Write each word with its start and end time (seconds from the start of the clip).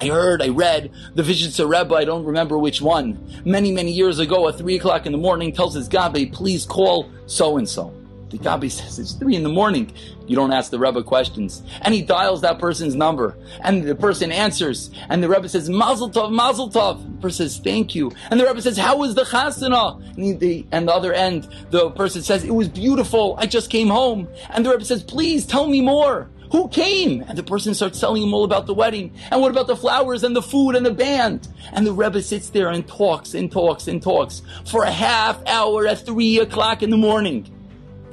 I 0.00 0.08
heard, 0.08 0.42
I 0.42 0.48
read 0.48 0.90
the 1.14 1.22
Vizhnitzer 1.22 1.68
Rebbe, 1.68 1.94
I 1.94 2.04
don't 2.04 2.24
remember 2.24 2.58
which 2.58 2.82
one. 2.82 3.16
Many, 3.44 3.70
many 3.70 3.92
years 3.92 4.18
ago 4.18 4.48
at 4.48 4.58
3 4.58 4.74
o'clock 4.74 5.06
in 5.06 5.12
the 5.12 5.18
morning 5.18 5.52
tells 5.52 5.74
his 5.74 5.88
Gabbai, 5.88 6.32
please 6.32 6.66
call 6.66 7.08
so 7.26 7.58
and 7.58 7.68
so. 7.68 7.94
The 8.30 8.38
Gabbai 8.38 8.72
says 8.72 8.98
it's 8.98 9.12
three 9.12 9.36
in 9.36 9.44
the 9.44 9.48
morning. 9.48 9.92
You 10.26 10.34
don't 10.34 10.52
ask 10.52 10.72
the 10.72 10.78
Rebbe 10.80 11.04
questions. 11.04 11.62
And 11.82 11.94
he 11.94 12.02
dials 12.02 12.40
that 12.40 12.58
person's 12.58 12.96
number. 12.96 13.36
And 13.60 13.84
the 13.84 13.94
person 13.94 14.32
answers. 14.32 14.90
And 15.08 15.22
the 15.22 15.28
Rebbe 15.28 15.48
says, 15.48 15.68
Mazel 15.68 16.10
Tov, 16.10 16.32
Mazel 16.32 16.68
Tov. 16.68 17.00
The 17.04 17.22
person 17.22 17.48
says, 17.48 17.58
thank 17.62 17.94
you. 17.94 18.10
And 18.30 18.40
the 18.40 18.46
Rebbe 18.46 18.60
says, 18.60 18.76
how 18.76 18.96
was 18.96 19.14
the 19.14 19.22
chasana? 19.22 20.02
And, 20.16 20.40
the, 20.40 20.66
and 20.72 20.88
the 20.88 20.92
other 20.92 21.12
end, 21.12 21.46
the 21.70 21.90
person 21.90 22.22
says, 22.22 22.42
it 22.42 22.54
was 22.54 22.68
beautiful. 22.68 23.36
I 23.38 23.46
just 23.46 23.70
came 23.70 23.86
home. 23.86 24.26
And 24.50 24.66
the 24.66 24.70
Rebbe 24.70 24.84
says, 24.84 25.04
please 25.04 25.46
tell 25.46 25.68
me 25.68 25.80
more. 25.80 26.28
Who 26.52 26.68
came? 26.68 27.22
And 27.22 27.36
the 27.36 27.42
person 27.42 27.74
starts 27.74 27.98
telling 27.98 28.22
him 28.22 28.34
all 28.34 28.44
about 28.44 28.66
the 28.66 28.74
wedding. 28.74 29.12
And 29.30 29.40
what 29.40 29.50
about 29.50 29.66
the 29.66 29.76
flowers 29.76 30.22
and 30.22 30.36
the 30.36 30.42
food 30.42 30.76
and 30.76 30.84
the 30.84 30.92
band? 30.92 31.48
And 31.72 31.86
the 31.86 31.92
Rebbe 31.92 32.22
sits 32.22 32.50
there 32.50 32.68
and 32.68 32.86
talks 32.86 33.34
and 33.34 33.50
talks 33.50 33.88
and 33.88 34.02
talks 34.02 34.42
for 34.66 34.84
a 34.84 34.90
half 34.90 35.44
hour 35.46 35.86
at 35.86 36.04
three 36.06 36.38
o'clock 36.38 36.82
in 36.82 36.90
the 36.90 36.96
morning. 36.96 37.50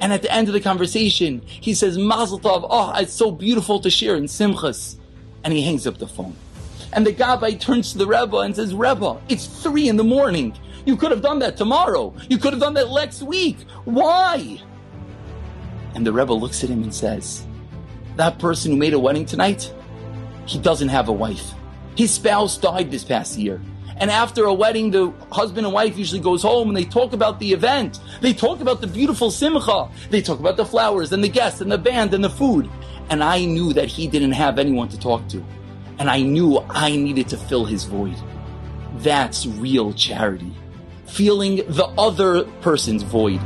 And 0.00 0.12
at 0.12 0.22
the 0.22 0.32
end 0.32 0.48
of 0.48 0.54
the 0.54 0.60
conversation, 0.60 1.42
he 1.46 1.74
says, 1.74 1.96
Mazel 1.96 2.40
Tov, 2.40 2.66
oh, 2.68 2.92
it's 2.96 3.12
so 3.12 3.30
beautiful 3.30 3.78
to 3.80 3.90
share 3.90 4.16
in 4.16 4.24
Simchas. 4.24 4.96
And 5.44 5.52
he 5.52 5.62
hangs 5.62 5.86
up 5.86 5.98
the 5.98 6.08
phone. 6.08 6.34
And 6.92 7.06
the 7.06 7.12
Gabbai 7.12 7.60
turns 7.60 7.92
to 7.92 7.98
the 7.98 8.06
Rebbe 8.06 8.38
and 8.38 8.54
says, 8.54 8.74
Rebbe, 8.74 9.20
it's 9.28 9.46
three 9.46 9.88
in 9.88 9.96
the 9.96 10.04
morning. 10.04 10.54
You 10.84 10.96
could 10.96 11.12
have 11.12 11.22
done 11.22 11.38
that 11.38 11.56
tomorrow. 11.56 12.12
You 12.28 12.38
could 12.38 12.52
have 12.52 12.60
done 12.60 12.74
that 12.74 12.90
next 12.90 13.22
week. 13.22 13.58
Why? 13.84 14.60
And 15.94 16.06
the 16.06 16.12
Rebbe 16.12 16.32
looks 16.32 16.64
at 16.64 16.70
him 16.70 16.82
and 16.82 16.92
says, 16.94 17.46
That 18.16 18.38
person 18.38 18.72
who 18.72 18.76
made 18.76 18.94
a 18.94 18.98
wedding 18.98 19.24
tonight, 19.24 19.72
he 20.46 20.58
doesn't 20.58 20.88
have 20.88 21.08
a 21.08 21.12
wife. 21.12 21.52
His 21.96 22.12
spouse 22.12 22.56
died 22.58 22.90
this 22.90 23.04
past 23.04 23.38
year. 23.38 23.60
And 23.96 24.10
after 24.10 24.44
a 24.44 24.54
wedding, 24.54 24.90
the 24.90 25.12
husband 25.30 25.66
and 25.66 25.74
wife 25.74 25.96
usually 25.96 26.20
goes 26.20 26.42
home 26.42 26.68
and 26.68 26.76
they 26.76 26.84
talk 26.84 27.12
about 27.12 27.38
the 27.38 27.52
event. 27.52 28.00
They 28.20 28.32
talk 28.32 28.60
about 28.60 28.80
the 28.80 28.86
beautiful 28.86 29.30
simcha. 29.30 29.88
They 30.10 30.22
talk 30.22 30.40
about 30.40 30.56
the 30.56 30.64
flowers 30.64 31.12
and 31.12 31.22
the 31.22 31.28
guests 31.28 31.60
and 31.60 31.70
the 31.70 31.78
band 31.78 32.14
and 32.14 32.24
the 32.24 32.30
food. 32.30 32.68
And 33.10 33.22
I 33.22 33.44
knew 33.44 33.72
that 33.74 33.86
he 33.86 34.08
didn't 34.08 34.32
have 34.32 34.58
anyone 34.58 34.88
to 34.88 34.98
talk 34.98 35.28
to. 35.28 35.44
And 35.98 36.10
I 36.10 36.22
knew 36.22 36.58
I 36.70 36.96
needed 36.96 37.28
to 37.28 37.36
fill 37.36 37.64
his 37.64 37.84
void. 37.84 38.16
That's 38.96 39.46
real 39.46 39.92
charity. 39.92 40.52
Feeling 41.06 41.56
the 41.68 41.86
other 41.98 42.44
person's 42.62 43.02
void. 43.02 43.40